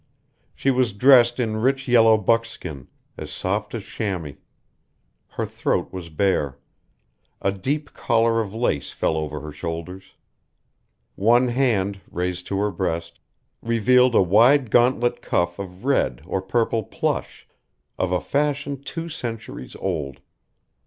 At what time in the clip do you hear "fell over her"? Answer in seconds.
8.91-9.51